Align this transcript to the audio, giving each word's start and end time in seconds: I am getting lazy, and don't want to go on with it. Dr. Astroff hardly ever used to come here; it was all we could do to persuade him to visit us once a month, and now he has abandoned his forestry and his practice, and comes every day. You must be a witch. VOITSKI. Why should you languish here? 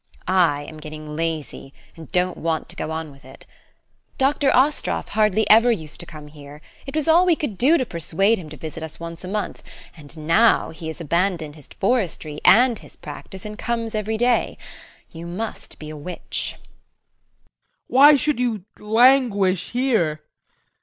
I 0.27 0.63
am 0.63 0.79
getting 0.79 1.15
lazy, 1.15 1.75
and 1.95 2.11
don't 2.11 2.35
want 2.35 2.67
to 2.69 2.75
go 2.75 2.89
on 2.89 3.11
with 3.11 3.23
it. 3.23 3.45
Dr. 4.17 4.49
Astroff 4.49 5.09
hardly 5.09 5.47
ever 5.47 5.71
used 5.71 5.99
to 5.99 6.07
come 6.07 6.25
here; 6.25 6.59
it 6.87 6.95
was 6.95 7.07
all 7.07 7.23
we 7.23 7.35
could 7.35 7.55
do 7.55 7.77
to 7.77 7.85
persuade 7.85 8.39
him 8.39 8.49
to 8.49 8.57
visit 8.57 8.81
us 8.81 8.99
once 8.99 9.23
a 9.23 9.27
month, 9.27 9.61
and 9.95 10.17
now 10.17 10.71
he 10.71 10.87
has 10.87 11.01
abandoned 11.01 11.53
his 11.53 11.67
forestry 11.67 12.39
and 12.43 12.79
his 12.79 12.95
practice, 12.95 13.45
and 13.45 13.59
comes 13.59 13.93
every 13.93 14.17
day. 14.17 14.57
You 15.11 15.27
must 15.27 15.77
be 15.77 15.91
a 15.91 15.95
witch. 15.95 16.55
VOITSKI. 16.55 17.47
Why 17.85 18.15
should 18.15 18.39
you 18.39 18.65
languish 18.79 19.69
here? 19.69 20.23